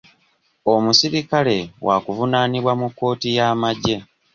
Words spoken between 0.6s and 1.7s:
Omusirikale